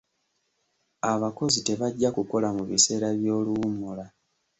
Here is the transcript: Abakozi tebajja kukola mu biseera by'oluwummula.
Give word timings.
Abakozi 1.11 1.59
tebajja 1.67 2.09
kukola 2.15 2.47
mu 2.57 2.63
biseera 2.69 3.07
by'oluwummula. 3.19 4.05